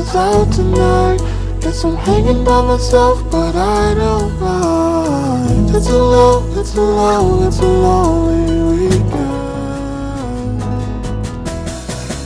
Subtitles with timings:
[0.00, 1.18] is out tonight.
[1.60, 5.76] Guess I'm hanging by myself, but I don't mind.
[5.76, 10.58] It's a low, it's a low, it's a lonely weekend.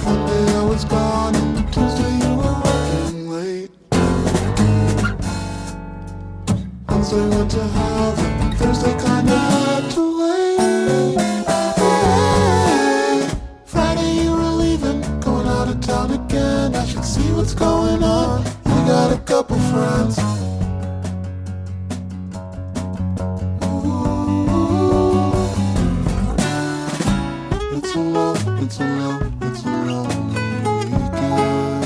[0.04, 3.70] Monday I was gone, and Tuesday you were working late.
[6.88, 9.63] Wednesday went to have it, Thursday kinda
[17.04, 18.42] See what's going on.
[18.64, 20.18] We got a couple friends.
[23.62, 24.24] Ooh.
[27.76, 28.00] It's a
[28.62, 30.48] it's a it's a lonely
[30.90, 31.84] weekend.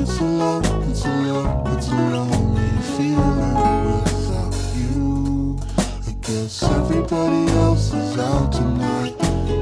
[0.00, 1.12] It's a it's a
[1.74, 3.54] it's a lonely feeling
[3.90, 5.58] without you.
[5.76, 9.16] I guess everybody else is out tonight.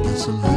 [0.05, 0.54] Guess I'm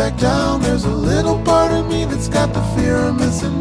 [0.00, 0.62] back down.
[0.62, 3.59] There's a little part of me that's got the fear of missing.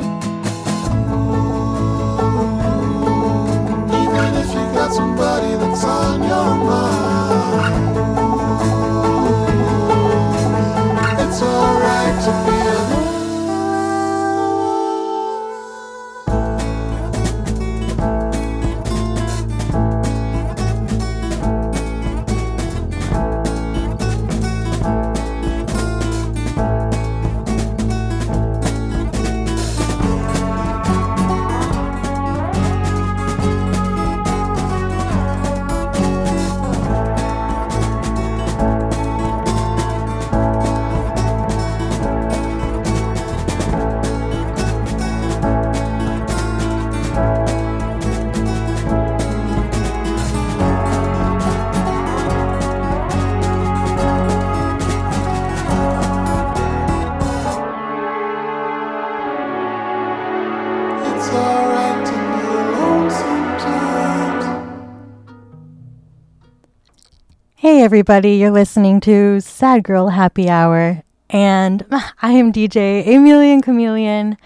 [67.89, 71.83] Everybody, you're listening to Sad Girl Happy Hour, and
[72.21, 74.37] I am DJ Amelian Chameleon.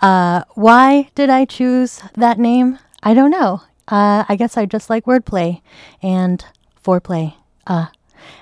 [0.00, 2.78] Uh, why did I choose that name?
[3.02, 3.60] I don't know.
[3.88, 5.60] Uh, I guess I just like wordplay
[6.02, 6.42] and
[6.82, 7.34] foreplay.
[7.66, 7.88] Uh,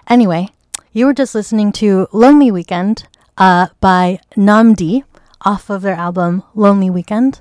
[0.08, 0.50] anyway,
[0.92, 5.02] you were just listening to Lonely Weekend uh, by Nnamdi
[5.44, 7.40] off of their album Lonely Weekend.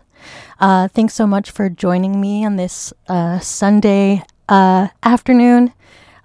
[0.59, 5.71] Uh, thanks so much for joining me on this uh, Sunday uh, afternoon.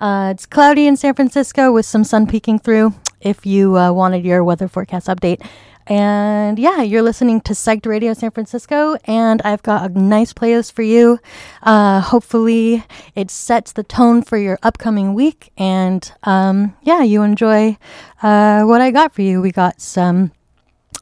[0.01, 4.25] Uh, it's cloudy in San Francisco with some sun peeking through if you uh, wanted
[4.25, 5.45] your weather forecast update.
[5.87, 10.73] And yeah, you're listening to Psyched Radio San Francisco, and I've got a nice playlist
[10.73, 11.19] for you.
[11.63, 15.51] Uh, hopefully, it sets the tone for your upcoming week.
[15.59, 17.77] And um, yeah, you enjoy
[18.23, 19.43] uh, what I got for you.
[19.43, 20.33] We got some.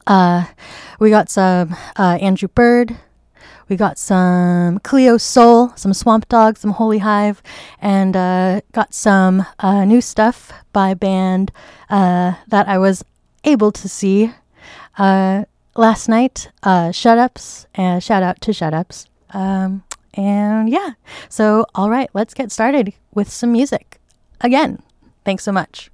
[0.07, 0.45] Uh,
[0.99, 2.97] we got some uh, Andrew Bird.
[3.69, 7.43] We got some Cleo Sol, some Swamp Dogg, some Holy Hive,
[7.79, 11.51] and uh, got some uh, new stuff by band
[11.89, 13.05] uh, that I was
[13.43, 14.33] able to see
[14.97, 15.45] uh,
[15.75, 16.49] last night.
[16.63, 19.05] Uh, Shut Ups, and shout out to Shut Ups.
[19.35, 19.83] Um,
[20.15, 20.91] and yeah,
[21.29, 23.99] so all right, let's get started with some music.
[24.41, 24.81] Again,
[25.23, 25.91] thanks so much.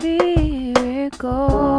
[0.00, 1.75] the ground.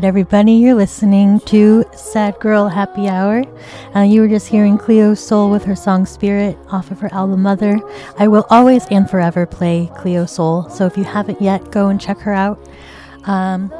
[0.00, 3.44] Right, everybody, you're listening to Sad Girl Happy Hour.
[3.94, 7.42] Uh, you were just hearing Cleo Sol with her song Spirit off of her album
[7.42, 7.78] Mother.
[8.16, 12.00] I will always and forever play Cleo Sol, so if you haven't yet, go and
[12.00, 12.66] check her out.
[13.24, 13.70] Um,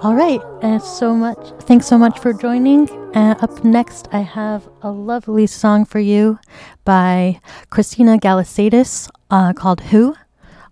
[0.00, 1.36] all right, and so much.
[1.64, 2.88] Thanks so much for joining.
[3.14, 6.38] Uh, up next, I have a lovely song for you
[6.86, 10.16] by Christina Galisakis uh, called "Who."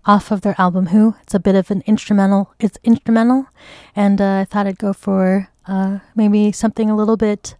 [0.07, 1.15] off of their album Who.
[1.23, 2.53] It's a bit of an instrumental.
[2.59, 3.47] It's instrumental,
[3.95, 7.55] and uh, I thought I'd go for uh, maybe something a little bit,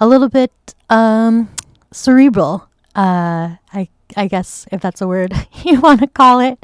[0.00, 0.52] a little bit
[0.90, 1.48] um,
[1.92, 2.68] cerebral.
[2.94, 5.32] Uh, I I guess if that's a word
[5.64, 6.58] you want to call it.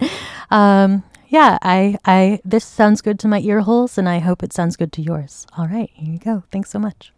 [0.50, 4.52] Um, yeah, I I this sounds good to my ear holes, and I hope it
[4.52, 5.46] sounds good to yours.
[5.56, 6.44] All right, here you go.
[6.50, 7.13] Thanks so much.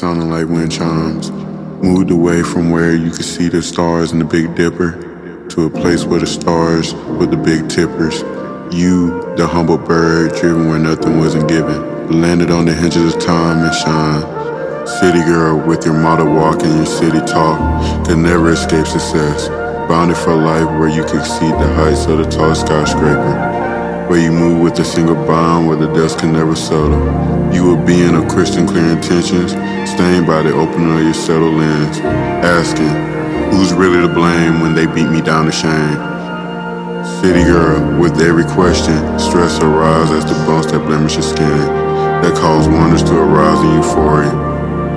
[0.00, 1.30] Sounding like wind chimes.
[1.84, 5.70] Moved away from where you could see the stars and the Big Dipper to a
[5.70, 8.22] place where the stars were the big tippers.
[8.74, 13.62] You, the humble bird, driven where nothing wasn't given, landed on the hinges of time
[13.62, 14.86] and shine.
[14.86, 19.48] City girl with your model walk and your city talk could never escape success.
[19.86, 23.49] Bounded for life where you could exceed the heights of the tall skyscraper
[24.10, 26.98] where you move with a single bond where the dust can never settle.
[27.54, 29.52] You a being of Christian clear intentions,
[29.88, 32.00] stained by the opening of your settled lens,
[32.42, 32.90] asking,
[33.52, 35.94] who's really to blame when they beat me down to shame?
[37.22, 42.36] City girl, with every question, stress arise as the bumps that blemish your skin, that
[42.36, 44.32] cause wonders to arise in euphoria.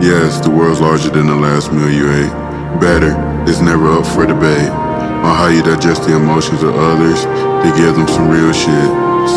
[0.02, 2.82] Yes, the world's larger than the last meal you ate.
[2.82, 3.14] Better,
[3.48, 4.83] it's never up for debate
[5.24, 8.90] on how you digest the emotions of others to give them some real shit.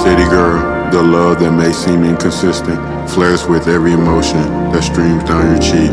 [0.02, 5.46] City girl, the love that may seem inconsistent flares with every emotion that streams down
[5.46, 5.90] your cheek.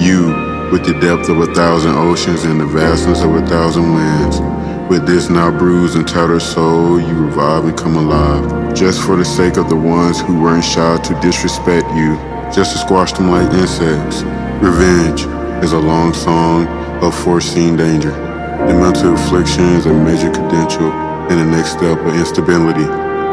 [0.00, 0.32] You,
[0.72, 4.40] with the depth of a thousand oceans and the vastness of a thousand winds.
[4.88, 8.74] With this now bruised and tattered soul, you revive and come alive.
[8.74, 12.16] Just for the sake of the ones who weren't shy to disrespect you,
[12.54, 14.22] just to squash them like insects.
[14.62, 15.22] Revenge
[15.62, 16.66] is a long song
[17.02, 18.23] of foreseen danger.
[18.66, 20.90] The mental afflictions, a major credential,
[21.30, 22.84] and the next step of instability.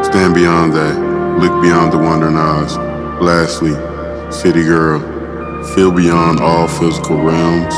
[0.04, 0.94] Stand beyond that.
[1.40, 2.76] Look beyond the wandering eyes.
[3.20, 3.72] Lastly,
[4.30, 5.00] city girl,
[5.74, 7.74] feel beyond all physical realms.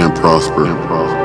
[0.00, 0.66] And prosper.
[0.66, 1.17] And prosper.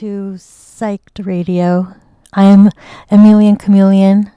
[0.00, 1.94] To Psyched Radio.
[2.32, 2.70] I'm
[3.10, 4.30] Emilian Chameleon,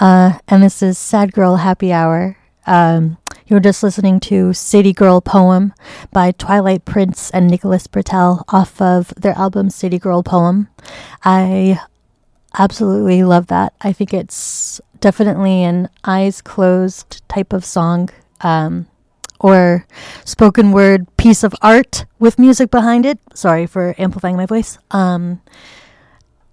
[0.00, 2.36] uh, and this is Sad Girl Happy Hour.
[2.66, 5.72] Um, you're just listening to City Girl Poem
[6.12, 10.66] by Twilight Prince and Nicholas Bertel off of their album City Girl Poem.
[11.24, 11.78] I
[12.58, 13.74] absolutely love that.
[13.80, 18.10] I think it's definitely an eyes closed type of song.
[18.40, 18.88] Um,
[19.40, 19.86] or
[20.24, 23.18] spoken word piece of art with music behind it.
[23.34, 24.78] Sorry for amplifying my voice.
[24.90, 25.40] Um,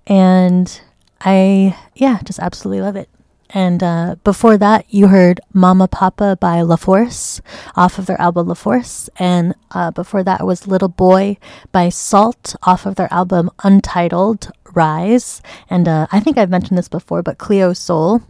[0.08, 0.82] and
[1.21, 3.10] I, yeah, just absolutely love it.
[3.50, 7.41] And uh, before that, you heard Mama Papa by La Force
[7.76, 9.10] off of their album La Force.
[9.17, 11.38] And uh, before that was Little Boy
[11.71, 15.41] by SAULT off of their album Untitled Rise.
[15.69, 18.22] And uh, I think I've mentioned this before, but Cleo Sol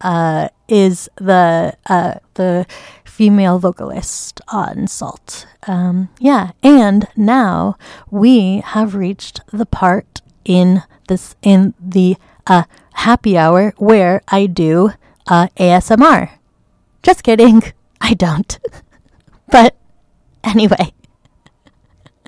[0.00, 2.66] uh, is the uh, the
[3.04, 5.46] female vocalist on SAULT.
[5.66, 7.76] Um, yeah, and now
[8.10, 14.92] we have reached the part in this in the uh, happy hour where I do
[15.26, 16.30] uh, ASMR.
[17.02, 17.62] Just kidding,
[18.00, 18.58] I don't.
[19.50, 19.76] but
[20.44, 20.92] anyway,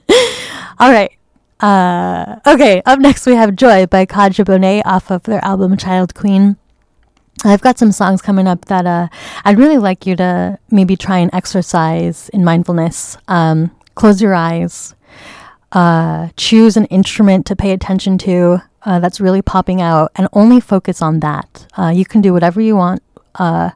[0.79, 1.12] all right.
[1.61, 6.12] Uh, okay, up next we have Joy by Kadhja Bonet off of their album Child
[6.14, 6.57] Queen.
[7.45, 9.09] I've got some songs coming up that uh,
[9.45, 13.16] I'd really like you to maybe try and exercise in mindfulness.
[13.28, 14.95] Um, close your eyes.
[15.72, 20.61] Uh, choose an instrument to pay attention to uh, that's really popping out and only
[20.61, 21.66] focus on that.
[21.78, 23.03] Uh, you can do whatever you want
[23.36, 23.70] uh,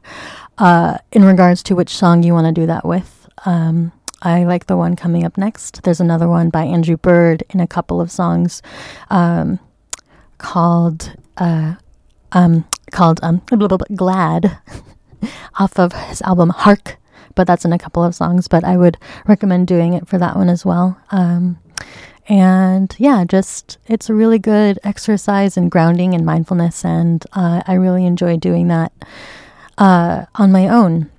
[0.57, 3.27] uh, in regards to which song you want to do that with.
[3.45, 3.91] Um,
[4.21, 5.83] I like the one coming up next.
[5.83, 8.61] There's another one by Andrew Bird in a couple of songs
[9.09, 9.59] um,
[10.37, 11.15] called
[12.31, 14.59] um, called um, blah, blah, blah, Glad
[15.59, 16.97] off of his album Hark,
[17.35, 18.47] but that's in a couple of songs.
[18.47, 18.97] But I would
[19.27, 20.99] recommend doing it for that one as well.
[21.11, 21.59] Um,
[22.29, 27.73] and yeah, just it's a really good exercise and grounding and mindfulness, and uh, I
[27.73, 28.91] really enjoy doing that
[29.77, 31.09] uh, on my own.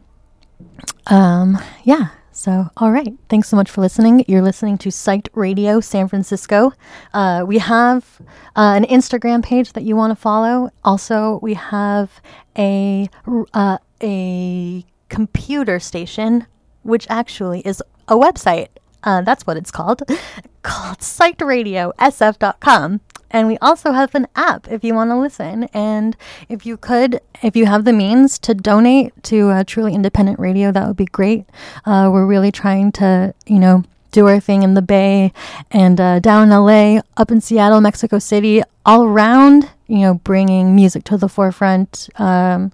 [1.06, 2.08] Um, yeah.
[2.38, 3.12] So, all right.
[3.28, 4.24] Thanks so much for listening.
[4.28, 6.72] You're listening to Psyched Radio San Francisco.
[7.12, 8.20] Uh, we have
[8.54, 10.70] uh, an Instagram page that you want to follow.
[10.84, 12.20] Also, we have
[12.56, 13.10] a
[13.52, 16.46] uh, a computer station,
[16.84, 18.68] which actually is a website.
[19.02, 20.04] Uh, that's what it's called,
[20.62, 23.00] called psychedradiosf.com.
[23.30, 25.64] And we also have an app if you want to listen.
[25.74, 26.16] And
[26.48, 30.72] if you could, if you have the means to donate to a truly independent radio,
[30.72, 31.44] that would be great.
[31.84, 35.32] Uh, we're really trying to, you know, do our thing in the Bay
[35.70, 40.74] and uh, down in LA, up in Seattle, Mexico City, all around, you know, bringing
[40.74, 42.72] music to the forefront um,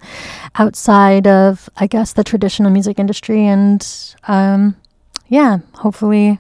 [0.55, 3.87] outside of, I guess, the traditional music industry and,
[4.29, 4.77] um,
[5.29, 6.39] yeah, hopefully,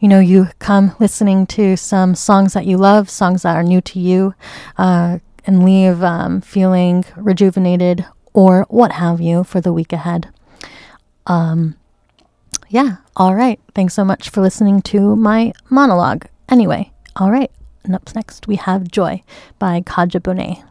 [0.00, 3.80] you know, you come listening to some songs that you love, songs that are new
[3.82, 4.34] to you,
[4.76, 10.28] uh, and leave um, feeling rejuvenated or what have you for the week ahead.
[11.26, 11.76] Um,
[12.68, 13.60] yeah, all right.
[13.74, 16.26] Thanks so much for listening to my monologue.
[16.48, 17.50] Anyway, all right.
[17.84, 19.22] And up next, we have Joy
[19.58, 20.64] by Kadhja Bonet.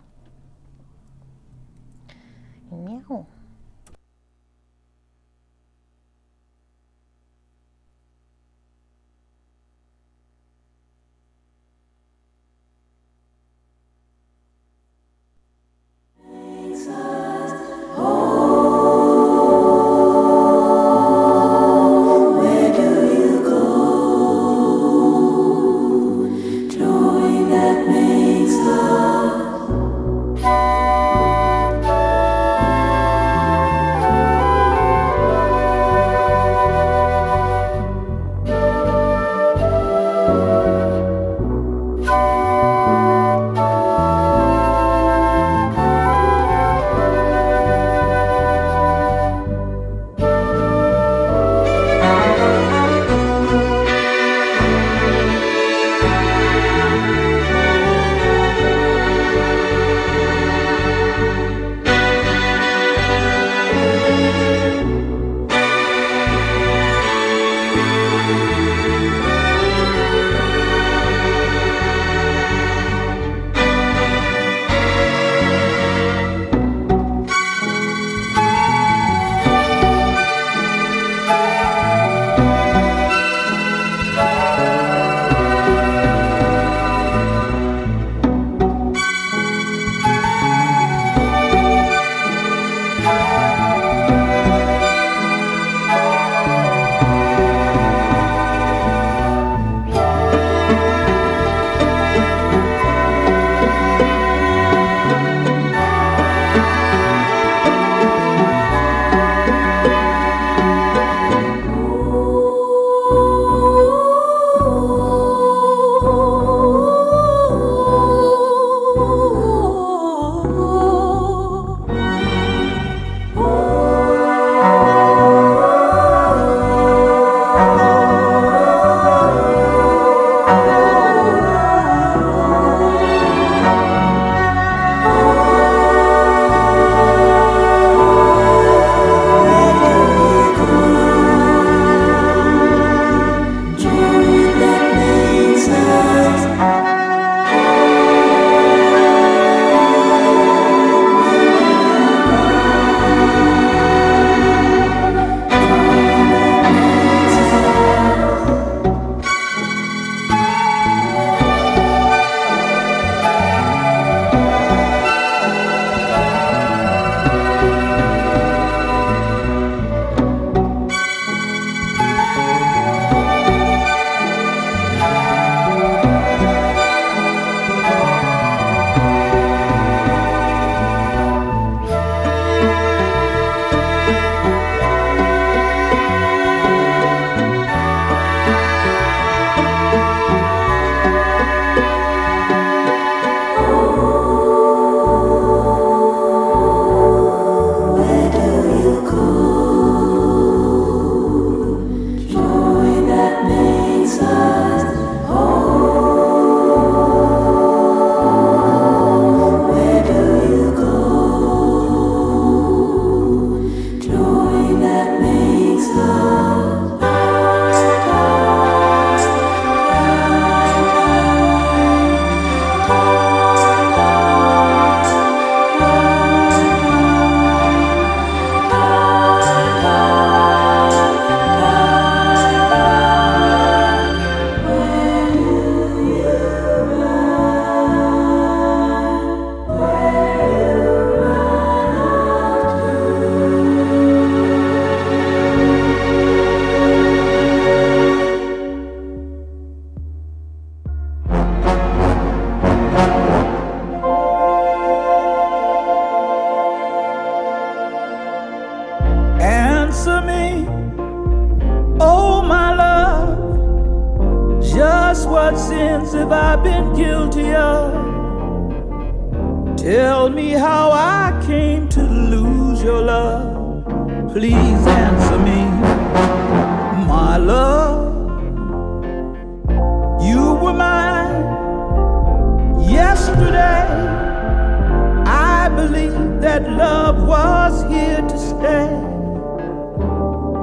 [286.53, 288.93] that love was here to stay.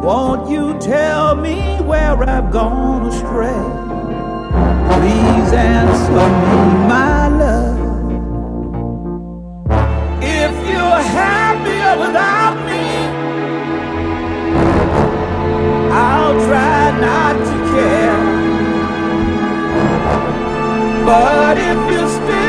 [0.07, 3.65] Won't you tell me where I've gone astray?
[4.95, 6.57] Please answer me,
[6.93, 7.81] my love.
[10.23, 12.87] If you're happier without me,
[15.91, 18.23] I'll try not to care.
[21.05, 22.40] But if you're still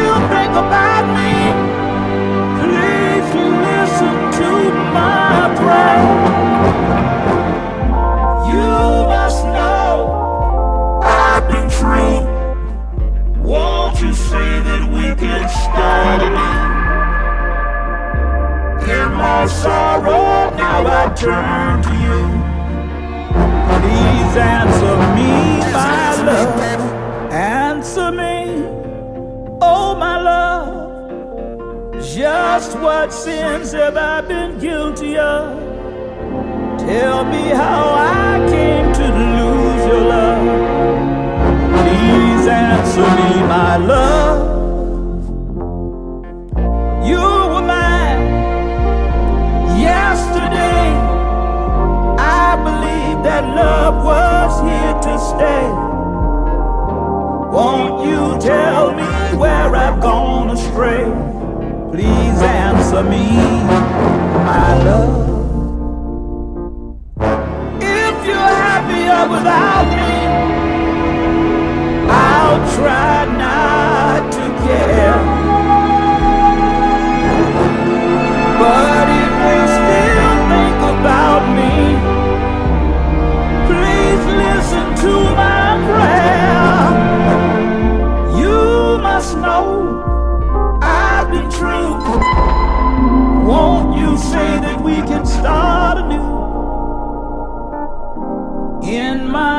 [32.16, 35.71] Just what sins have I been guilty of?
[36.88, 39.06] Tell me how I came to
[39.38, 40.44] lose your love.
[41.80, 44.40] Please answer me, my love.
[47.06, 47.22] You
[47.52, 48.22] were mine
[49.80, 50.86] yesterday.
[52.18, 55.68] I believe that love was here to stay.
[57.56, 61.06] Won't you tell me where I've gone astray?
[61.92, 63.28] Please answer me,
[64.50, 65.21] my love.
[69.12, 70.14] Happier without me,
[72.10, 75.20] I'll try not to care.
[78.60, 81.74] But if you still think about me,
[83.68, 86.62] please listen to my prayer.
[88.42, 88.58] You
[89.02, 89.70] must know
[90.82, 91.94] I've been true.
[93.46, 95.81] Won't you say that we can start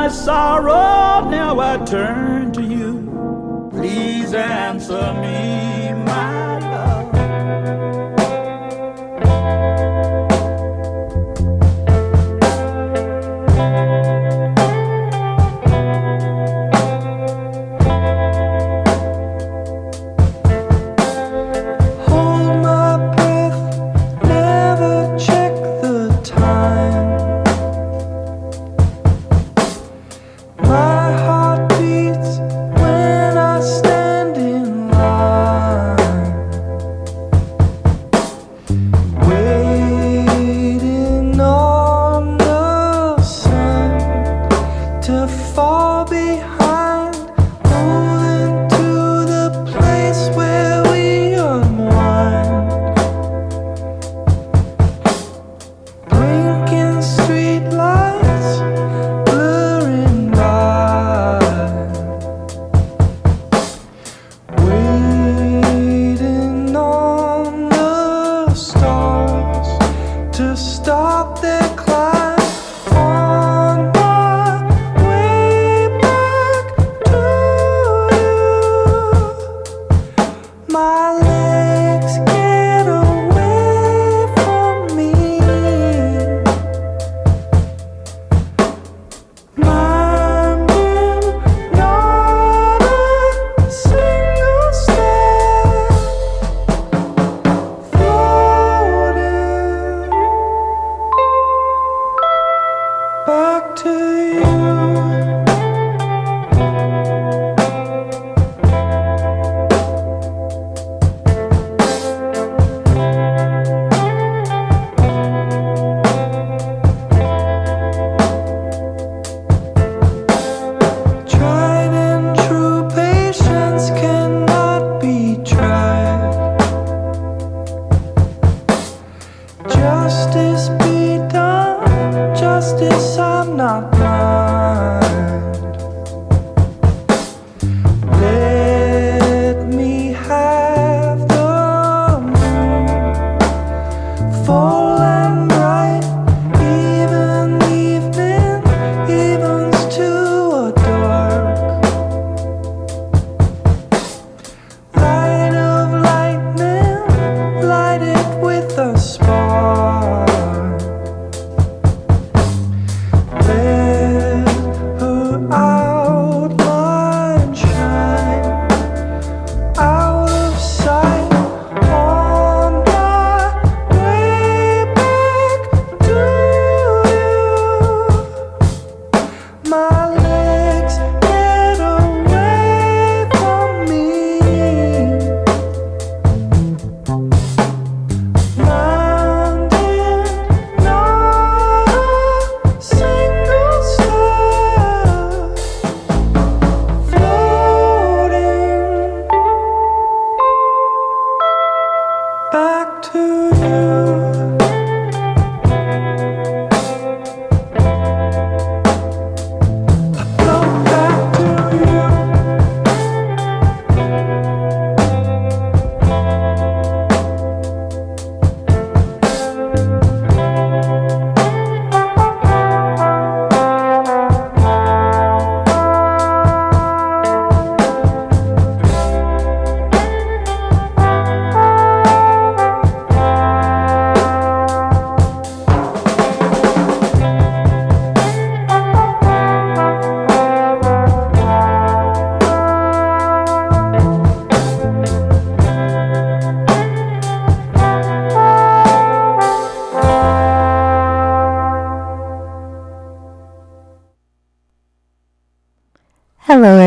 [0.03, 3.69] my sorrow, now I turn to you.
[3.71, 5.72] Please answer me,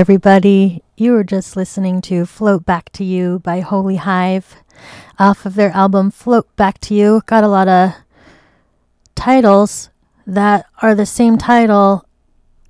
[0.06, 0.84] everybody.
[0.96, 4.54] You were just listening to Float Back to You by Holy Hive
[5.18, 7.22] off of their album Float Back to You.
[7.26, 7.90] Got a lot of
[9.16, 9.90] titles
[10.24, 12.06] that are the same title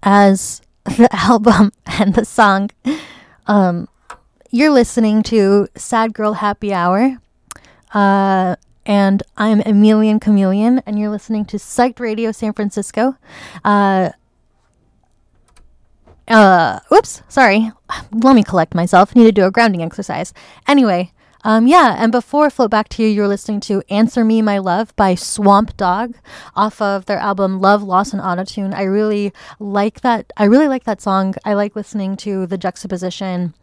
[0.03, 2.71] as the album and the song.
[3.47, 3.87] Um,
[4.51, 7.19] you're listening to Sad Girl Happy Hour.
[7.93, 8.57] Uh,
[8.87, 13.19] and I'm Emilian Chameleon, and you're listening to Psyched Radio San Francisco.
[13.63, 14.13] Uh,
[16.29, 17.71] uh whoops sorry.
[18.13, 19.15] Let me collect myself.
[19.15, 20.33] Need to do a grounding exercise.
[20.67, 21.13] Anyway
[21.45, 24.95] um yeah and before float back to you you're listening to answer me my love
[24.97, 26.17] by Swamp Dogg
[26.57, 28.75] off of their album love loss and autotune.
[28.75, 31.35] I really like that i really like that song.
[31.45, 33.55] I like listening to the juxtaposition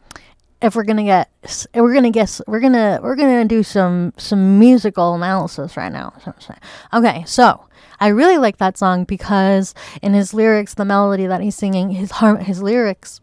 [0.64, 1.30] if we're gonna get
[1.76, 6.14] we're gonna guess we're gonna we're gonna do some some musical analysis right now
[6.94, 7.66] okay so
[8.00, 12.12] i really like that song because in his lyrics the melody that he's singing his
[12.12, 13.20] harm his lyrics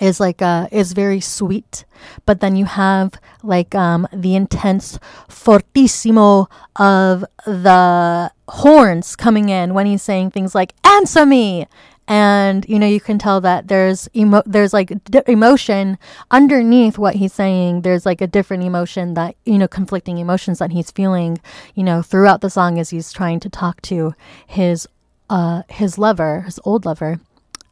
[0.00, 1.84] is like uh is very sweet.
[2.24, 4.98] But then you have like um the intense
[5.28, 11.66] fortissimo of the horns coming in when he's saying things like answer me
[12.08, 15.98] and you know you can tell that there's emo- there's like d- emotion
[16.30, 17.82] underneath what he's saying.
[17.82, 21.38] There's like a different emotion that you know conflicting emotions that he's feeling
[21.74, 24.14] you know throughout the song as he's trying to talk to
[24.46, 24.86] his
[25.30, 27.20] uh his lover his old lover.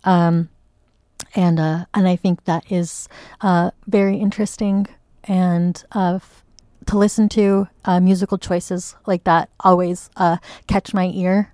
[0.02, 0.48] Um
[1.36, 3.08] and uh and I think that is
[3.40, 4.88] uh very interesting
[5.24, 6.42] and uh f-
[6.86, 11.52] to listen to uh musical choices like that always uh catch my ear.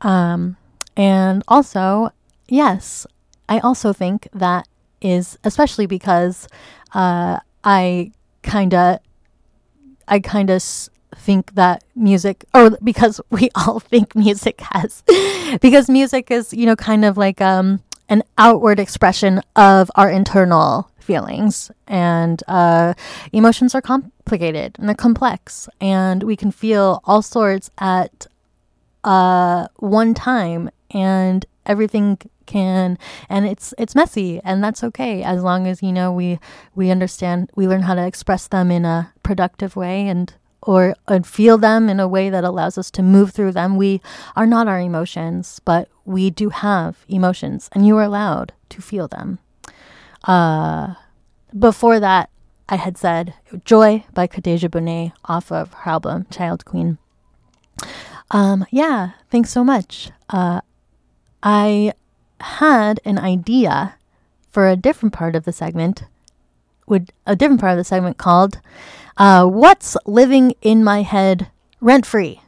[0.00, 0.56] Um
[0.96, 2.10] and also,
[2.48, 3.06] yes,
[3.48, 4.66] I also think that
[5.00, 6.48] is especially because
[6.94, 8.98] uh, I kind of,
[10.08, 10.62] I kind of
[11.16, 15.02] think that music, or because we all think music has,
[15.60, 20.90] because music is, you know, kind of like um, an outward expression of our internal
[20.98, 21.70] feelings.
[21.86, 22.94] And uh,
[23.32, 25.68] emotions are complicated and they're complex.
[25.80, 28.26] And we can feel all sorts at
[29.04, 35.66] uh, one time and everything can and it's it's messy and that's okay as long
[35.66, 36.38] as you know we
[36.74, 41.26] we understand we learn how to express them in a productive way and or and
[41.26, 43.76] feel them in a way that allows us to move through them.
[43.76, 44.00] We
[44.34, 49.08] are not our emotions but we do have emotions and you are allowed to feel
[49.08, 49.38] them.
[50.24, 50.94] Uh
[51.56, 52.28] before that
[52.68, 53.32] i had said
[53.64, 56.98] joy by Kadhja Bonet off of her album child queen.
[58.30, 60.10] Um, yeah, thanks so much.
[60.28, 60.60] Uh,
[61.42, 61.92] I
[62.40, 63.96] had an idea
[64.50, 66.04] for a different part of the segment,
[66.86, 68.60] would a different part of the segment called
[69.16, 72.40] uh, "What's Living in My Head Rent Free."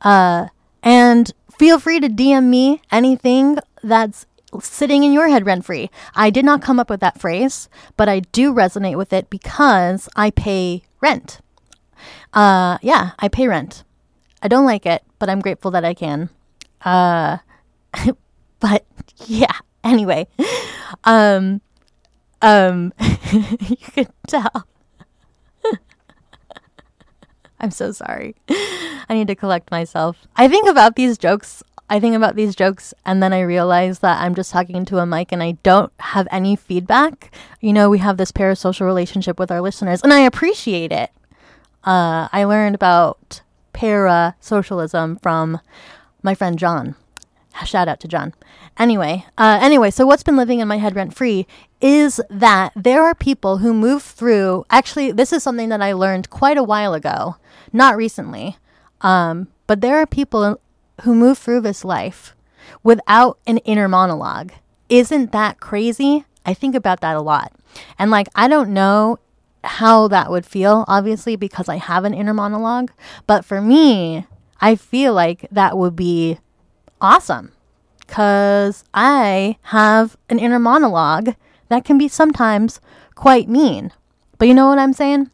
[0.00, 0.48] Uh,
[0.82, 4.26] and feel free to DM me anything that's
[4.60, 5.90] sitting in your head rent free.
[6.14, 10.08] I did not come up with that phrase, but I do resonate with it because
[10.16, 11.40] I pay rent.
[12.32, 13.84] Uh, yeah, I pay rent.
[14.42, 16.30] I don't like it, but I'm grateful that I can.
[16.82, 17.38] Uh,
[18.60, 18.84] but
[19.26, 19.52] yeah,
[19.84, 20.26] anyway,
[21.04, 21.60] um,
[22.42, 22.92] um,
[23.32, 24.66] you can tell.
[27.60, 28.36] I'm so sorry.
[28.48, 30.26] I need to collect myself.
[30.36, 31.62] I think about these jokes.
[31.90, 35.06] I think about these jokes and then I realize that I'm just talking to a
[35.06, 37.32] mic and I don't have any feedback.
[37.60, 41.10] You know, we have this parasocial relationship with our listeners and I appreciate it.
[41.84, 43.40] Uh, I learned about
[43.72, 45.60] para socialism from
[46.22, 46.94] my friend John.
[47.64, 48.34] Shout out to John.
[48.78, 51.46] Anyway, uh, anyway, so what's been living in my head rent free
[51.80, 54.64] is that there are people who move through.
[54.70, 57.36] Actually, this is something that I learned quite a while ago,
[57.72, 58.56] not recently.
[59.00, 60.60] Um, but there are people
[61.02, 62.34] who move through this life
[62.82, 64.52] without an inner monologue.
[64.88, 66.24] Isn't that crazy?
[66.46, 67.52] I think about that a lot.
[67.98, 69.18] And like, I don't know
[69.64, 72.90] how that would feel, obviously, because I have an inner monologue.
[73.26, 74.26] But for me,
[74.60, 76.38] I feel like that would be
[77.00, 77.52] awesome
[78.00, 81.34] because I have an inner monologue
[81.68, 82.80] that can be sometimes
[83.14, 83.92] quite mean.
[84.38, 85.30] But you know what I'm saying?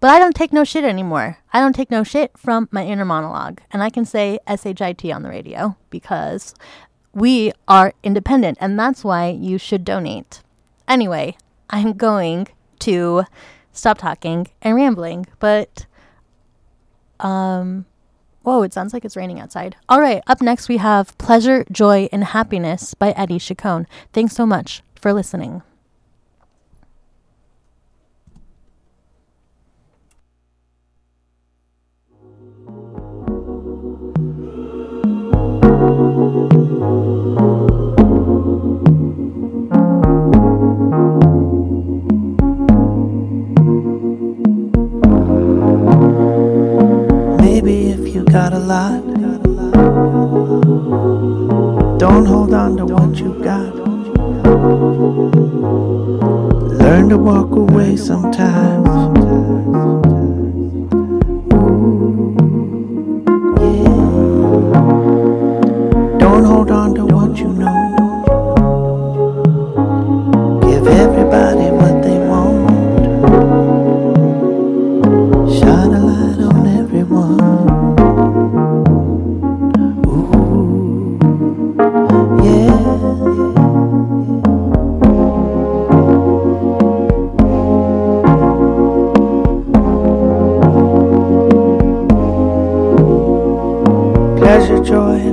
[0.00, 1.38] But I don't take no shit anymore.
[1.52, 3.60] I don't take no shit from my inner monologue.
[3.70, 6.54] And I can say SHIT on the radio because
[7.12, 10.42] we are independent and that's why you should donate.
[10.86, 11.36] Anyway,
[11.68, 12.48] I'm going
[12.80, 13.24] to
[13.72, 15.86] stop talking and rambling, but
[17.20, 17.84] um
[18.48, 19.76] whoa, it sounds like it's raining outside.
[19.90, 23.86] All right, up next we have Pleasure, Joy and Happiness by Eddie Chacon.
[24.14, 25.60] Thanks so much for listening.
[48.48, 49.04] Got a lot,
[51.98, 53.74] don't hold on to what you got.
[56.80, 58.88] Learn to walk away sometimes.
[94.88, 95.27] Joy,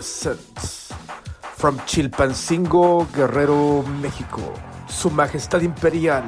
[0.00, 0.94] presents
[1.42, 6.22] from Chilpancingo, Guerrero, Mexico, Su Majestad Imperial,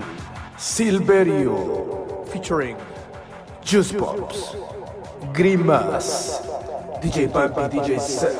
[0.59, 2.77] Silverio, featuring
[3.62, 4.57] Juice Pops,
[5.33, 6.39] Grimas,
[7.01, 8.37] DJ Bumpy, DJ Set,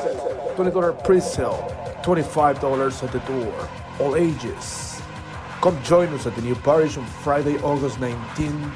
[0.55, 1.65] $20 pre-sale,
[2.03, 3.69] $25 at the door,
[3.99, 5.01] all ages.
[5.61, 8.71] Come join us at the new parish on Friday, August 19th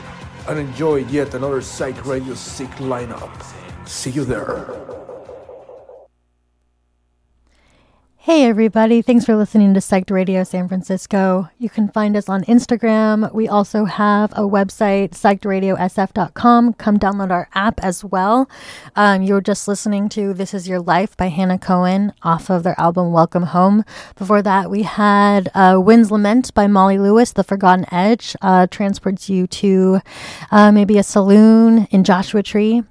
[0.47, 3.29] and enjoy yet another Psych Radio Sick lineup.
[3.85, 4.96] See you there.
[8.27, 9.01] Hey, everybody.
[9.01, 11.49] Thanks for listening to Psyched Radio San Francisco.
[11.59, 13.33] You can find us on Instagram.
[13.33, 16.73] We also have a website, psychedradiosf.com.
[16.73, 18.49] Come download our app as well.
[18.97, 22.77] Um, you're just listening to This Is Your Life by Hannah Cohen off of their
[22.77, 23.85] album Welcome Home.
[24.17, 29.29] Before that, we had uh, Wind's Lament by Molly Lewis, The Forgotten Edge, uh, transports
[29.29, 30.01] you to
[30.51, 32.83] uh, maybe a saloon in Joshua Tree.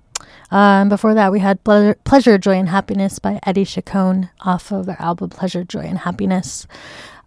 [0.57, 4.87] Um, before that, we had Ple- Pleasure, Joy, and Happiness by Eddie Chacon off of
[4.87, 6.67] their album Pleasure, Joy, and Happiness.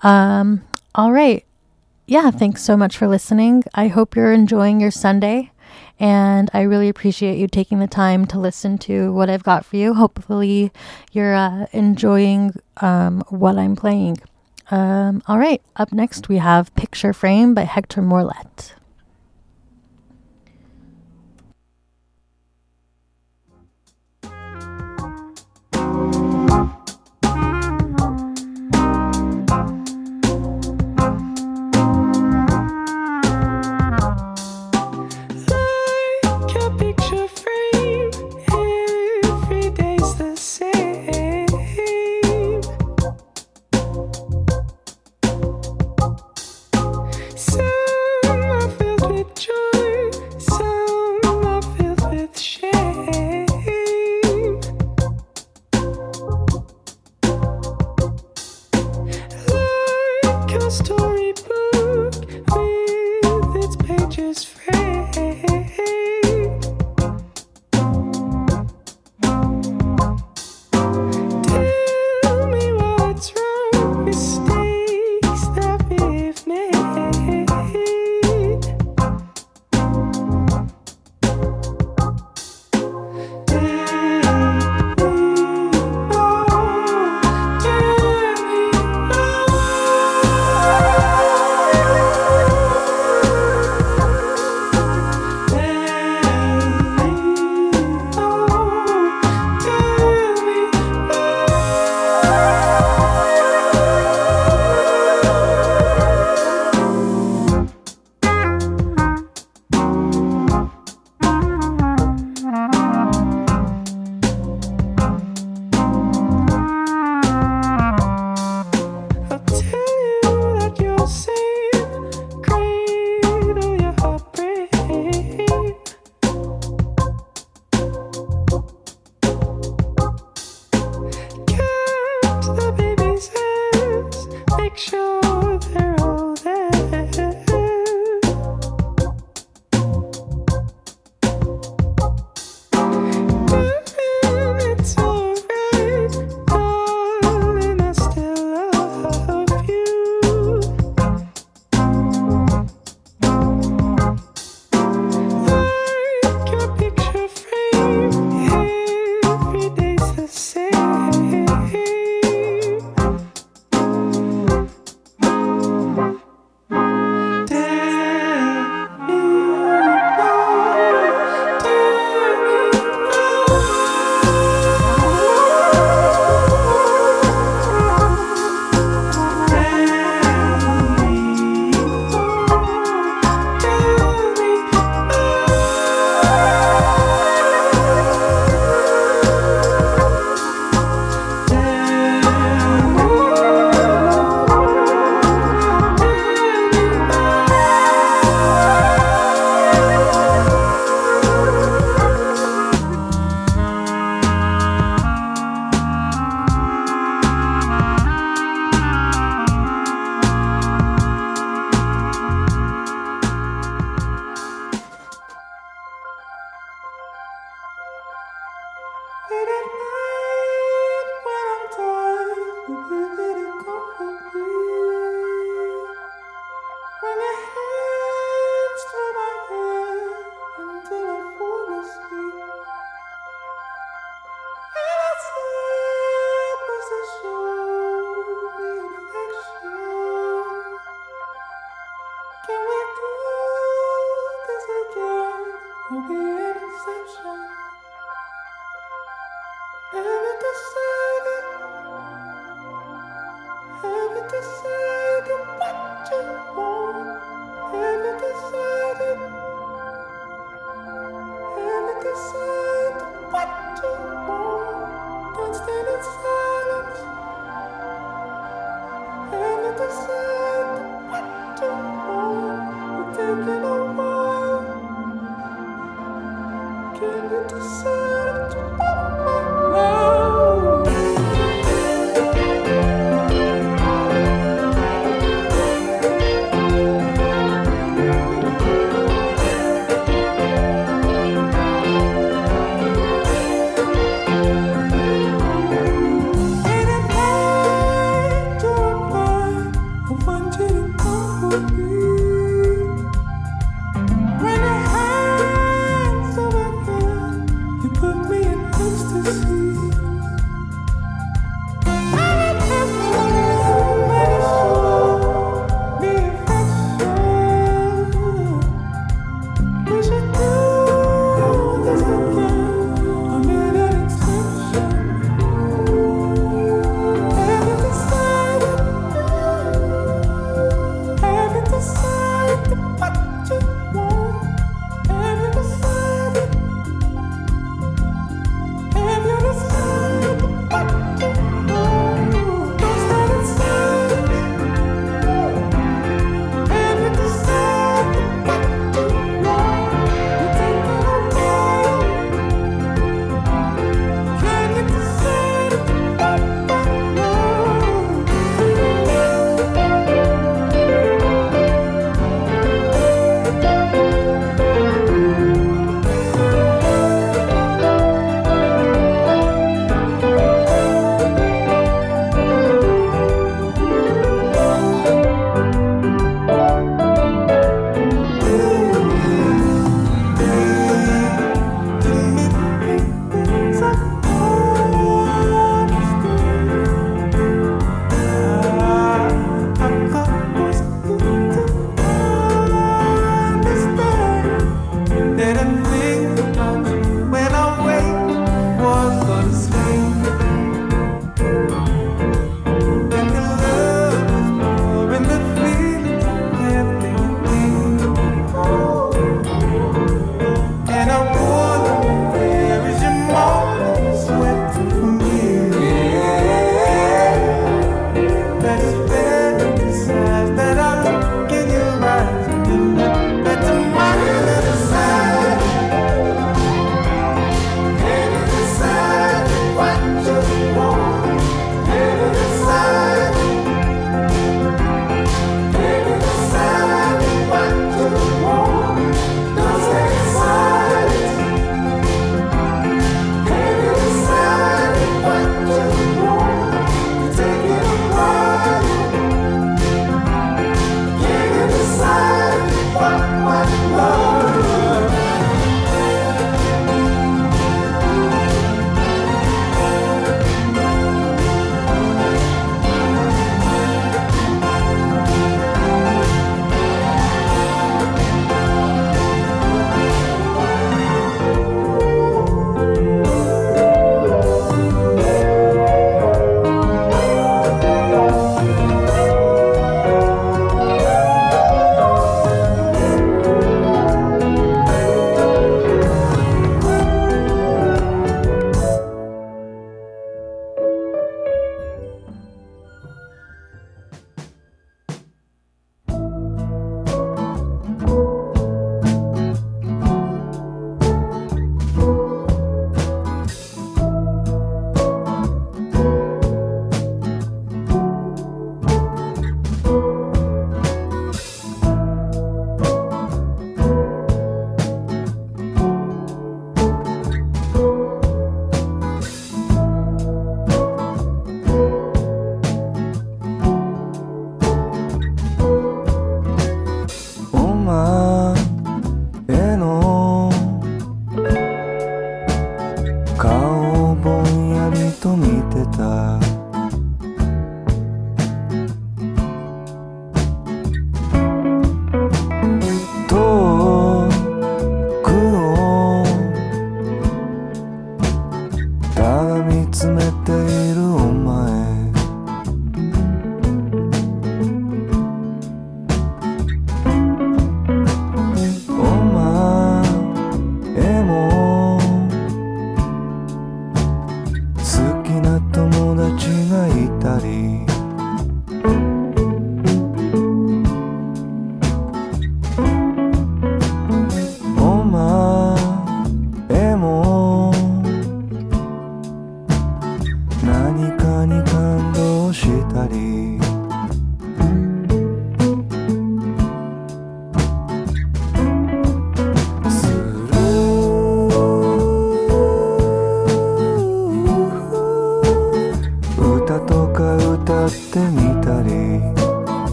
[0.00, 0.62] Um,
[0.94, 1.44] all right.
[2.06, 3.64] Yeah, thanks so much for listening.
[3.74, 5.52] I hope you're enjoying your Sunday.
[6.00, 9.76] And I really appreciate you taking the time to listen to what I've got for
[9.76, 9.92] you.
[9.92, 10.72] Hopefully,
[11.12, 14.16] you're uh, enjoying um, what I'm playing.
[14.70, 18.72] Um, all right, up next, we have Picture Frame by Hector Morlet.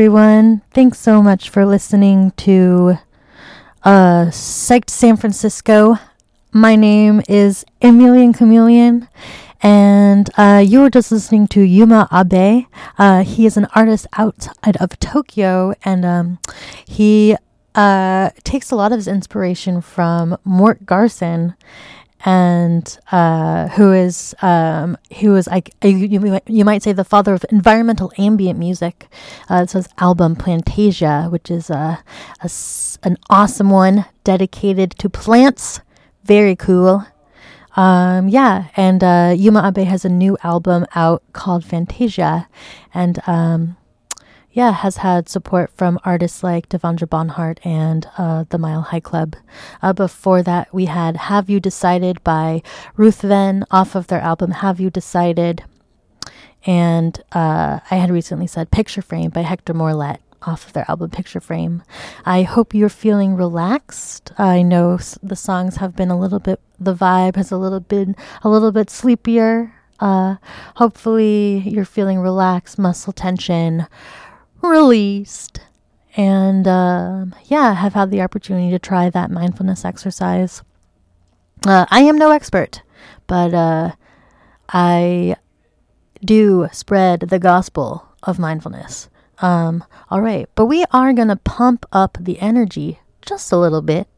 [0.00, 0.62] Everyone.
[0.72, 2.96] Thanks so much for listening to
[3.82, 5.98] uh, Psyched San Francisco.
[6.52, 9.08] My name is Emilian Chameleon,
[9.62, 12.64] and uh, you were just listening to Yuma Abe.
[12.96, 16.38] Uh, he is an artist outside of Tokyo, and um,
[16.86, 17.36] he
[17.74, 21.54] uh, takes a lot of his inspiration from Mort Garson
[22.24, 27.44] and uh, who is um, who is like you, you, might- say the father of
[27.50, 29.08] environmental ambient music.
[29.48, 32.02] Uh, it's his album Plantasia, which is a,
[32.42, 32.50] a
[33.02, 35.80] an awesome one dedicated to plants.
[36.24, 37.04] Very cool.
[37.76, 42.48] Um, yeah, and uh, Yuma Abe has a new album out called Fantasia,
[42.92, 43.76] and um,
[44.52, 49.36] yeah, has had support from artists like Devendra Banhart and uh, the Mild High Club.
[49.80, 52.62] Uh, before that, we had Have You Decided by
[52.96, 55.62] Ruth Venn off of their album Have You Decided.
[56.66, 61.10] And uh, I had recently said Picture Frame by Hector Morlet off of their album
[61.10, 61.82] Picture Frame.
[62.26, 64.32] I hope you're feeling relaxed.
[64.36, 68.08] I know the songs have been a little bit, the vibe has a little bit,
[68.42, 69.74] a little bit sleepier.
[70.00, 70.36] Uh,
[70.76, 73.86] hopefully you're feeling relaxed, muscle tension
[74.62, 75.60] released.
[76.16, 80.62] And um yeah, have had the opportunity to try that mindfulness exercise.
[81.66, 82.82] Uh, I am no expert,
[83.26, 83.92] but uh,
[84.70, 85.36] I
[86.24, 89.10] do spread the gospel of mindfulness.
[89.40, 93.82] Um, all right, but we are going to pump up the energy just a little
[93.82, 94.08] bit.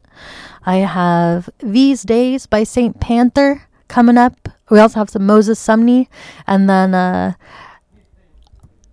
[0.65, 2.99] I have These Days by St.
[2.99, 4.49] Panther coming up.
[4.69, 6.07] We also have some Moses Sumney,
[6.47, 7.33] and then uh,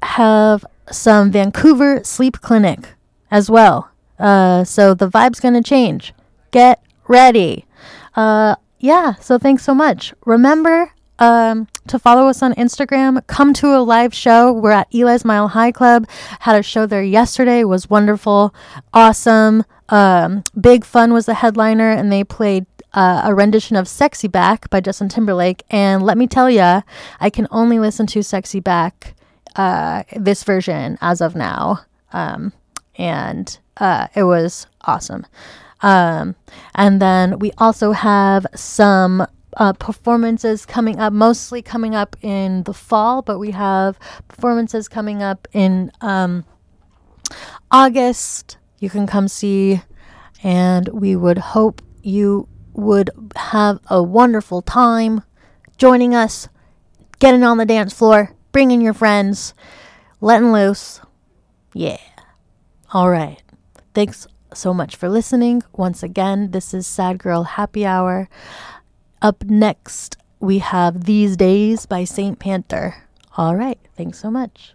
[0.03, 2.95] have some Vancouver Sleep Clinic
[3.31, 3.91] as well.
[4.19, 6.13] Uh, so the vibe's going to change.
[6.51, 7.65] Get ready.
[8.15, 10.13] Uh, yeah, so thanks so much.
[10.25, 13.25] Remember um, to follow us on Instagram.
[13.27, 14.53] Come to a live show.
[14.53, 16.09] We're at Eli's Mile High Club.
[16.41, 17.63] Had a show there yesterday.
[17.63, 18.55] Was wonderful,
[18.93, 19.65] awesome.
[19.91, 24.71] Um, Big Fun was the headliner, and they played uh, a rendition of "Sexy Back"
[24.71, 25.63] by Justin Timberlake.
[25.71, 26.83] And let me tell ya,
[27.21, 29.15] I can only listen to "Sexy Back"
[29.57, 31.81] uh, this version as of now.
[32.13, 32.53] Um,
[32.97, 35.27] and uh, it was awesome.
[35.83, 36.37] Um,
[36.75, 42.75] and then we also have some uh, performances coming up, mostly coming up in the
[42.75, 43.99] fall, but we have
[44.29, 46.45] performances coming up in um,
[47.71, 48.59] August.
[48.79, 49.83] You can come see,
[50.43, 55.23] and we would hope you would have a wonderful time
[55.77, 56.49] joining us,
[57.19, 59.55] getting on the dance floor, bringing your friends,
[60.21, 61.01] letting loose.
[61.75, 61.99] Yeah.
[62.93, 63.43] All right.
[63.95, 65.63] Thanks so much for listening.
[65.73, 68.29] Once again, this is Sad Girl Happy Hour.
[69.23, 72.39] Up next we have These Days by St.
[72.39, 72.97] Panther.
[73.37, 73.79] All right.
[73.95, 74.75] Thanks so much.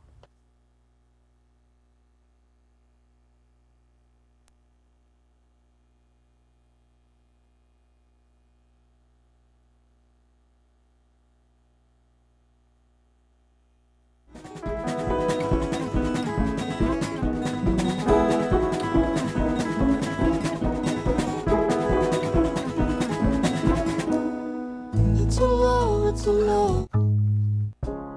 [26.27, 28.11] Law, it's a law.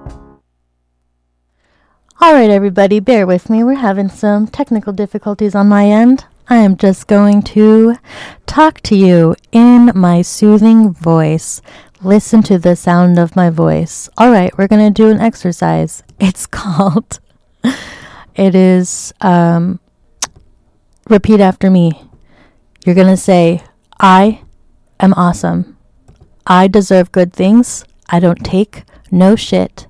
[2.21, 3.63] All right, everybody, bear with me.
[3.63, 6.25] We're having some technical difficulties on my end.
[6.47, 7.95] I am just going to
[8.45, 11.61] talk to you in my soothing voice.
[12.01, 14.09] Listen to the sound of my voice.
[14.17, 16.03] All right, we're going to do an exercise.
[16.19, 17.19] It's called,
[18.35, 19.81] it is, um,
[21.09, 22.01] repeat after me.
[22.85, 23.63] You're going to say,
[23.99, 24.41] I
[24.99, 25.75] am awesome.
[26.47, 27.83] I deserve good things.
[28.07, 29.87] I don't take no shit,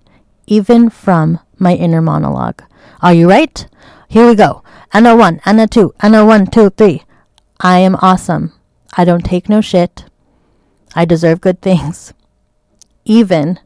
[0.48, 2.64] even from my inner monologue.
[3.02, 3.68] Are you right?
[4.08, 4.64] Here we go.
[4.94, 7.04] And a one, and a two, and a one, two, three.
[7.60, 8.54] I am awesome.
[8.98, 10.06] I don't take no shit.
[10.96, 12.14] I deserve good things.
[13.04, 13.60] Even.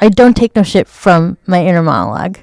[0.00, 2.38] I don't take no shit from my inner monologue.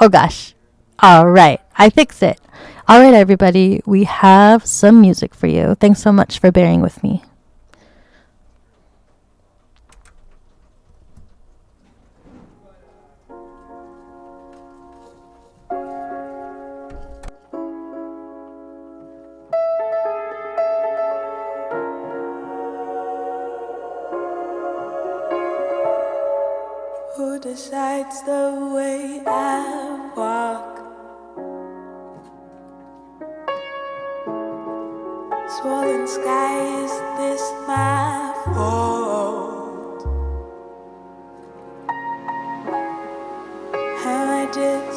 [0.00, 0.54] Oh gosh.
[0.98, 1.60] All right.
[1.76, 2.40] I fix it.
[2.86, 3.80] All right, everybody.
[3.86, 5.74] We have some music for you.
[5.76, 7.24] Thanks so much for bearing with me.
[27.64, 30.72] Decides the way I walk?
[35.48, 40.00] Swollen sky, is this my fault?
[44.12, 44.93] Am I disappointing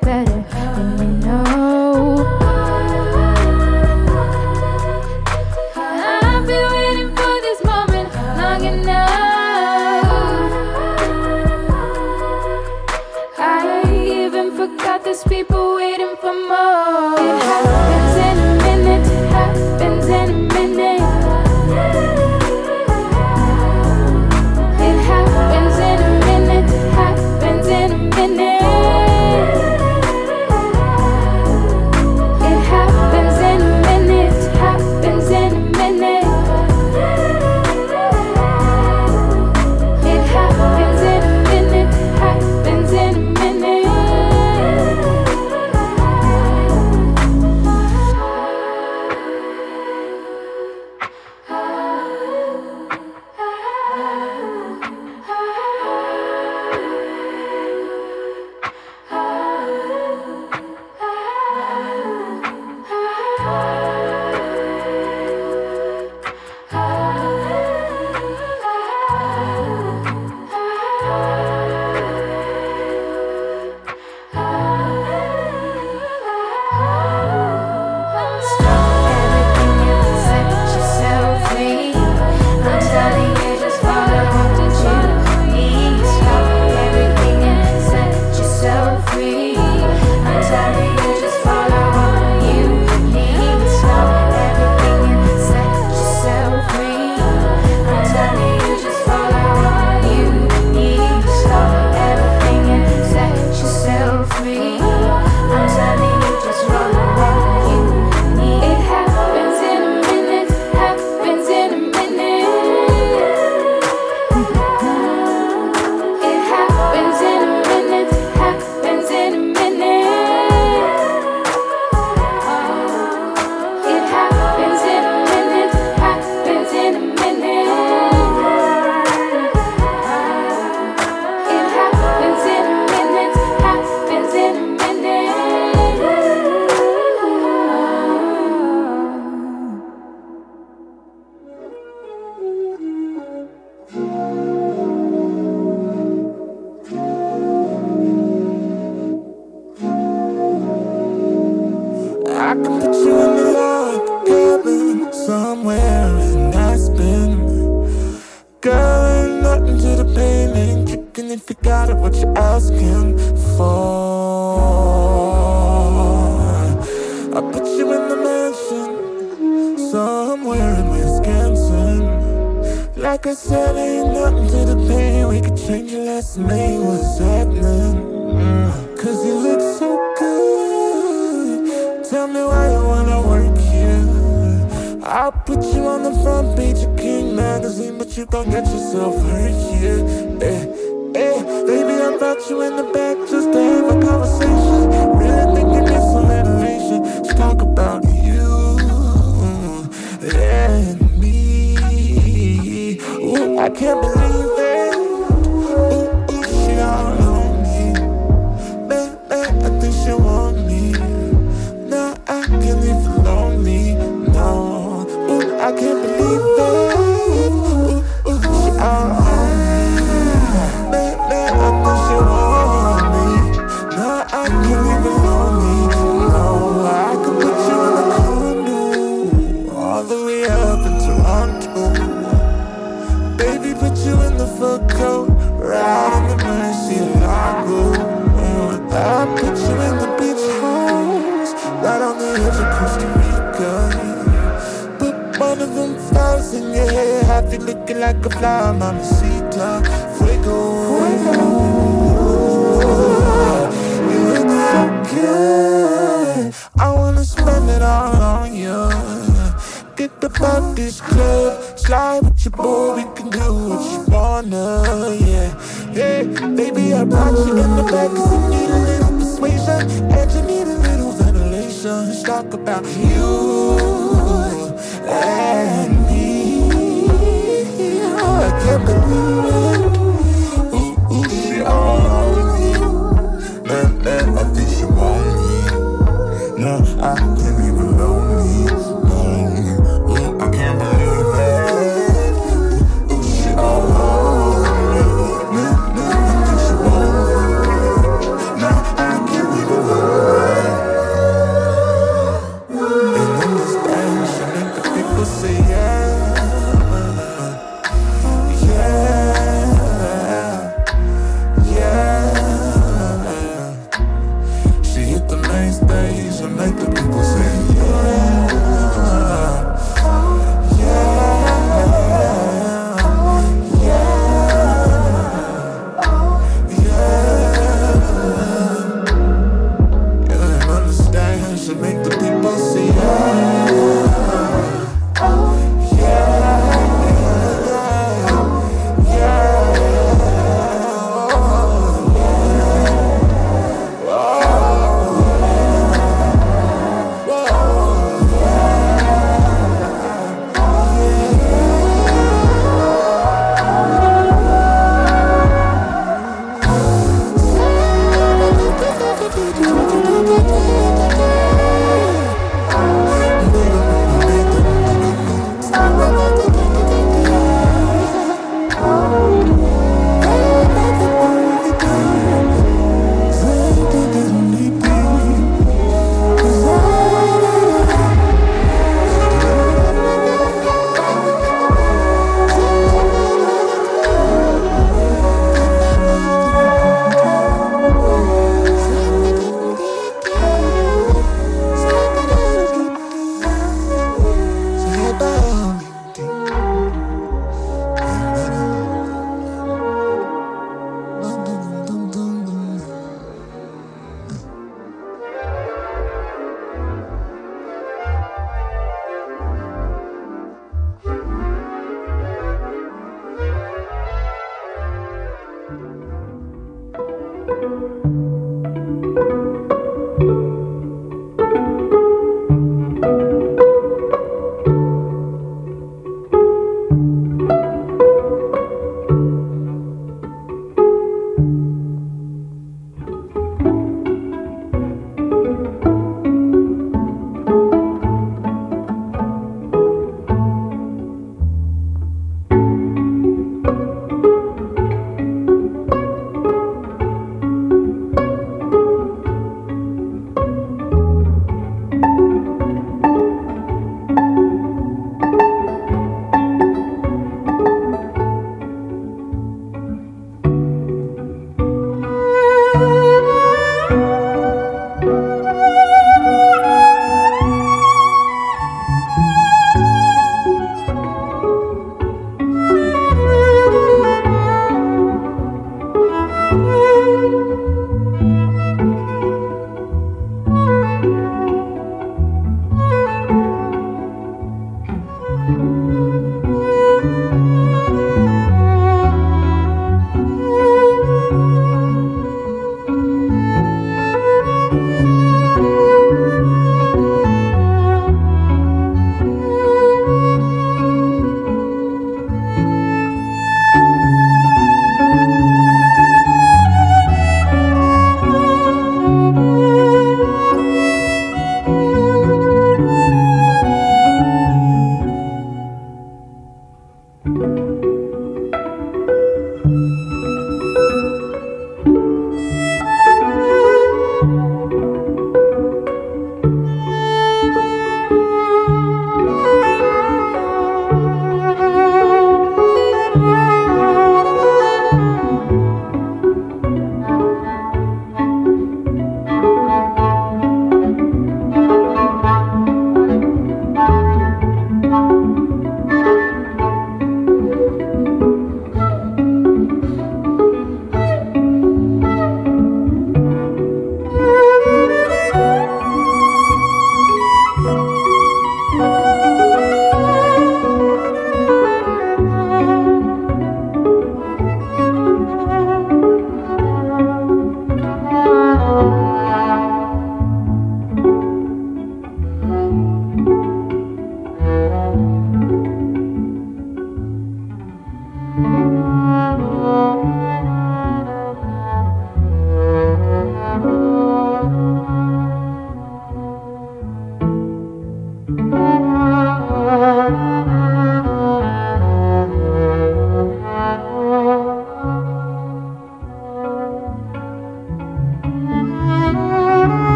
[0.00, 0.37] better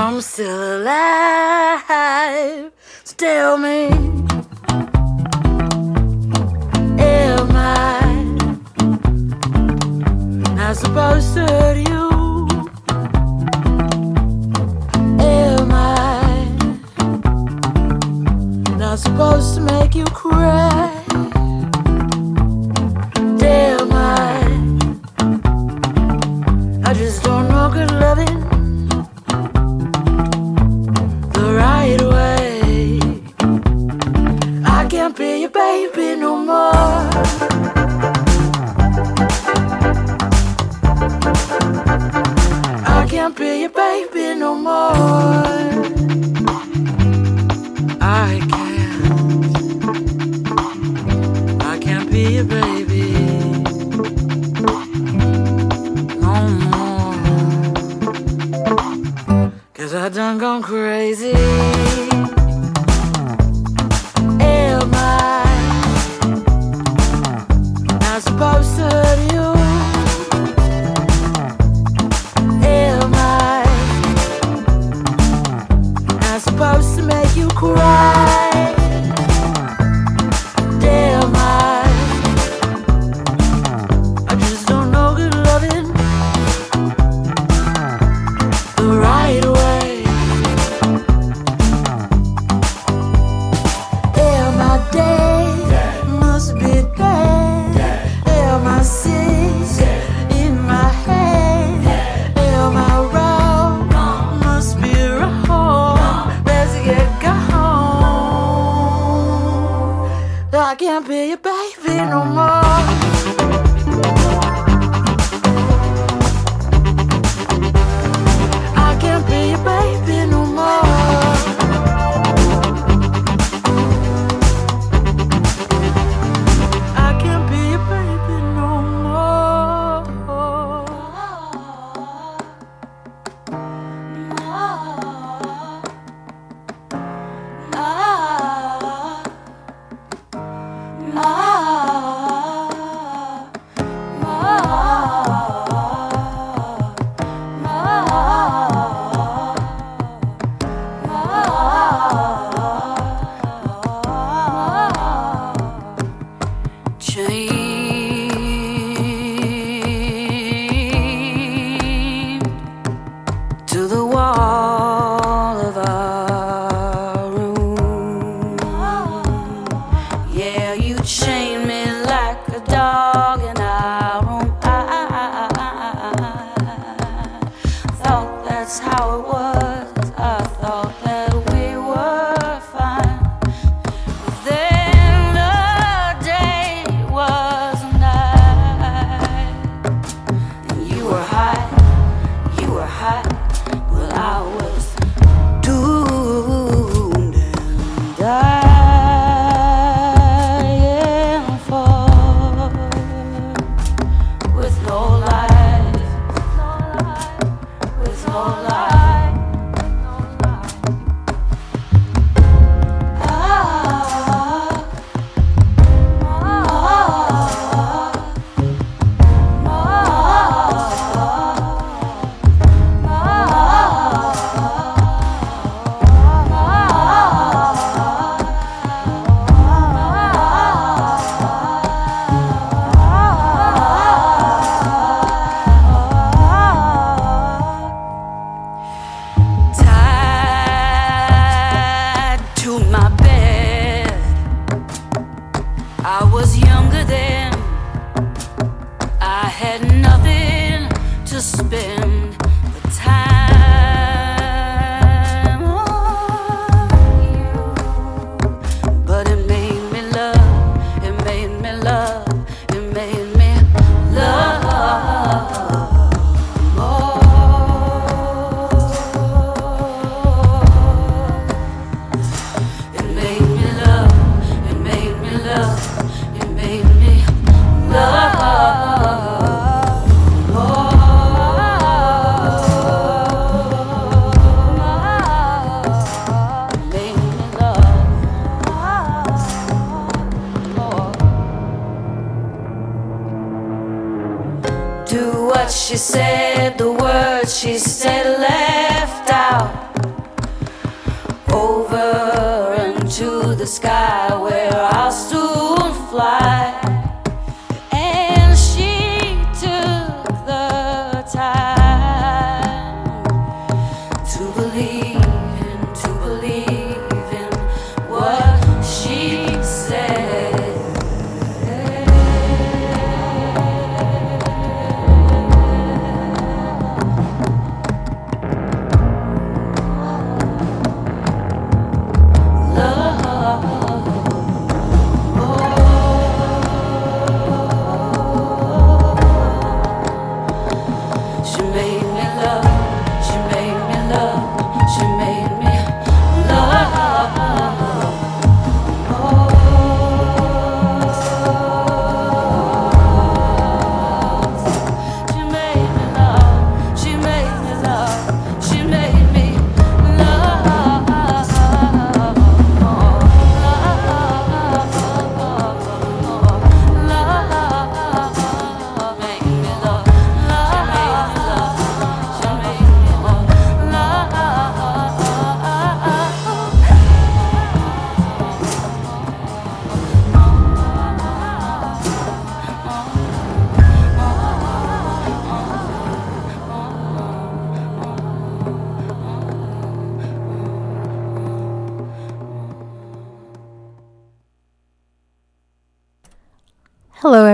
[0.00, 2.70] I'm still alive.
[3.02, 3.88] So tell me,
[7.00, 8.14] am I
[10.54, 12.10] not supposed to hurt you?
[15.18, 16.46] Am I
[18.78, 20.87] not supposed to make you cry?
[43.38, 44.92] be your baby no more.
[48.00, 49.62] I can't,
[51.62, 53.12] I can't be your baby
[56.20, 57.14] no more.
[59.72, 61.77] Cause I done gone crazy.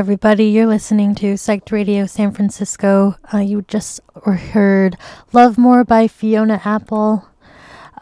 [0.04, 0.44] Everybody.
[0.44, 3.16] You're listening to Psyched Radio San Francisco.
[3.32, 4.98] Uh, you just heard
[5.32, 7.26] Love More by Fiona Apple.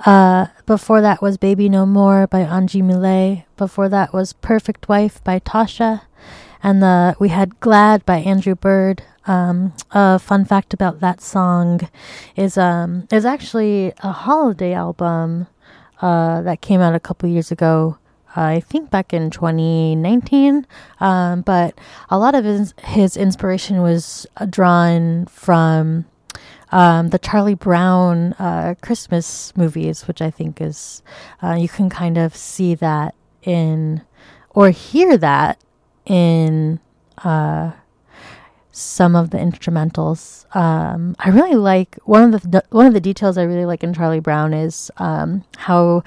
[0.04, 3.44] Uh, before that was Baby No More by Anji Millet.
[3.56, 6.00] Before that was Perfect Wife by Tasha.
[6.60, 9.04] And the, we had Glad by Andrew Bird.
[9.28, 11.88] Um, a fun fact about that song
[12.34, 15.46] is um, is actually a holiday album
[16.00, 17.96] uh, that came out a couple years ago.
[18.34, 20.66] I think back in 2019.
[21.00, 21.78] Um, but
[22.08, 26.06] a lot of his, his inspiration was uh, drawn from
[26.70, 31.02] um, the Charlie Brown uh, Christmas movies, which I think is,
[31.42, 34.02] uh, you can kind of see that in,
[34.50, 35.58] or hear that
[36.06, 36.80] in
[37.18, 37.72] uh,
[38.72, 40.46] some of the instrumentals.
[40.56, 43.92] Um, I really like one of the one of the details I really like in
[43.92, 46.02] Charlie Brown is um, how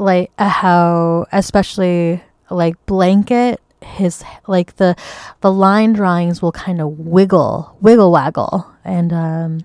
[0.00, 4.96] like uh, how especially like blanket his like the
[5.40, 8.66] the line drawings will kind of wiggle wiggle waggle.
[8.84, 9.60] And um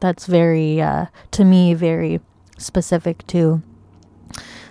[0.00, 2.20] that's very uh to me very
[2.56, 3.62] specific to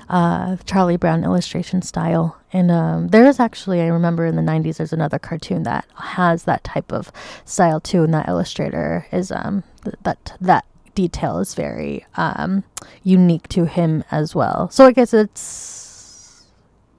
[0.10, 2.38] uh Charlie Brown illustration style.
[2.52, 6.44] And um there is actually I remember in the 90s there's another cartoon that has
[6.44, 7.12] that type of
[7.46, 10.66] style too and that illustrator is um th- that that
[10.98, 12.64] detail is very um
[13.04, 14.68] unique to him as well.
[14.72, 16.48] So I guess it's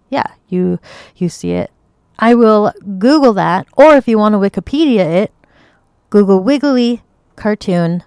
[0.08, 0.78] yeah you
[1.16, 1.72] you see it.
[2.16, 5.32] I will Google that or if you want to Wikipedia it
[6.10, 7.02] Google wiggly
[7.34, 8.04] cartoon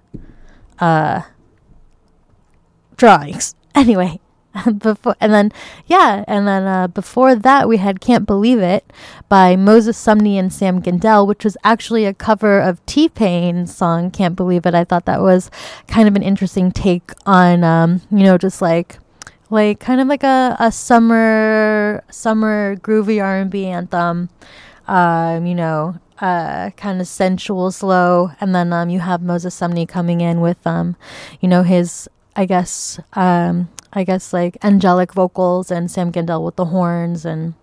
[0.80, 1.24] uh
[2.96, 3.54] drawings.
[3.74, 4.21] Anyway
[4.78, 5.52] before and then
[5.88, 8.92] yeah and then uh, before that we had can't believe it
[9.30, 14.36] by moses sumney and sam Gendel, which was actually a cover of t-pain's song can't
[14.36, 14.74] believe it.
[14.74, 15.50] I thought that was
[15.88, 19.00] kind of an interesting take on um, you know just like
[19.50, 24.30] like kind of like a, a summer summer groovy r&b anthem
[24.88, 28.32] um, you know uh, kind of sensual slow.
[28.40, 30.96] And then um, you have moses sumney coming in with um,
[31.40, 36.56] you know his i guess um, I guess like angelic vocals and Sam Gendel with
[36.56, 37.54] the horns and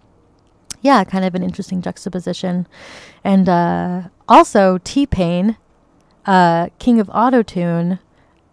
[0.80, 2.66] yeah, kind of an interesting juxtaposition.
[3.24, 5.56] And uh, also T Pain,
[6.26, 7.98] uh, King of Autotune,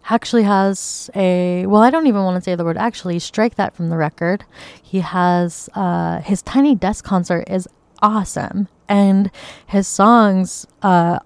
[0.08, 3.18] actually has a well, I don't even want to say the word actually.
[3.18, 4.44] Strike that from the record.
[4.82, 7.68] He has uh, his Tiny Desk concert is
[8.02, 9.30] awesome, and
[9.66, 11.18] his songs uh,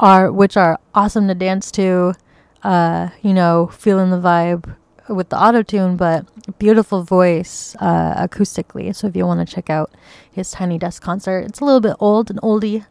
[0.00, 2.14] are which are awesome to dance to.
[2.62, 4.74] Uh, you know, feeling the vibe
[5.08, 6.26] with the auto tune, but
[6.58, 8.94] beautiful voice uh, acoustically.
[8.94, 9.92] So if you want to check out
[10.30, 12.86] his Tiny Desk concert, it's a little bit old and oldie,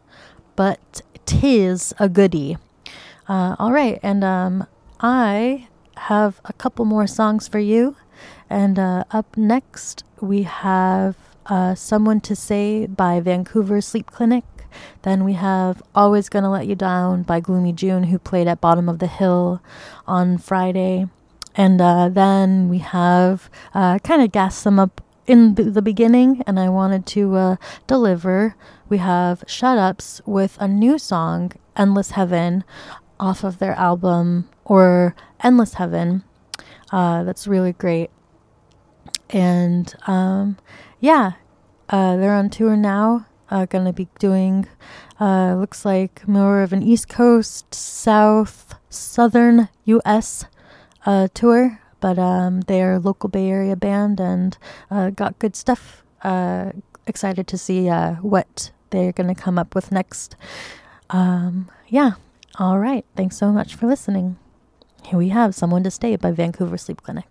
[0.56, 2.56] but tis a goodie.
[3.28, 4.66] Uh, all right, and um,
[5.00, 7.96] I have a couple more songs for you.
[8.50, 11.16] And uh, up next, we have
[11.46, 14.44] uh, Someone to Stay by Vancouver Sleep Clinic.
[15.02, 18.88] Then we have Always Gonna Let You Down by Gloomy June, who played at Bottom
[18.88, 19.62] of the Hill
[20.06, 21.06] on Friday.
[21.54, 26.58] And uh, then we have uh, kind of gassed them up in the beginning, and
[26.58, 27.56] I wanted to uh,
[27.86, 28.56] deliver.
[28.88, 32.64] We have Shut Ups with a new song, Endless Heaven,
[33.18, 36.24] off of their album or Endless Heaven.
[36.92, 38.10] Uh, that's really great.
[39.30, 40.58] And um,
[41.00, 41.32] yeah,
[41.88, 43.26] uh, they're on tour now.
[43.50, 44.66] Uh, gonna be doing,
[45.20, 50.46] looks like more of an East Coast, South, Southern U.S
[51.04, 54.56] uh, tour, but um, they are a local Bay Area band and
[54.90, 56.02] uh, got good stuff.
[56.22, 56.72] Uh,
[57.06, 60.36] excited to see uh, what they're going to come up with next.
[61.10, 62.12] Um, yeah.
[62.58, 63.04] All right.
[63.16, 64.36] Thanks so much for listening.
[65.04, 67.26] Here we have Someone to Stay by Vancouver Sleep Clinic.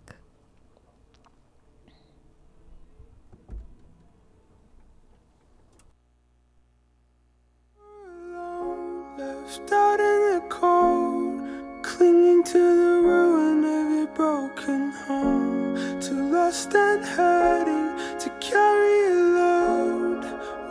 [10.00, 11.03] in the cold
[11.96, 16.00] clinging to the ruin of your broken home.
[16.00, 20.24] Too lost and hurting to carry a load.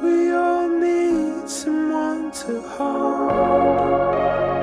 [0.03, 4.62] We all need someone to hold.